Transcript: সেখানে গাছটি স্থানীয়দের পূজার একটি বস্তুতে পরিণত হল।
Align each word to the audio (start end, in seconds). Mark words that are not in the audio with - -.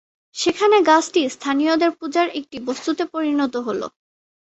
সেখানে 0.35 0.77
গাছটি 0.89 1.21
স্থানীয়দের 1.35 1.91
পূজার 1.99 2.27
একটি 2.39 2.57
বস্তুতে 2.67 3.03
পরিণত 3.13 3.53
হল। 3.67 3.81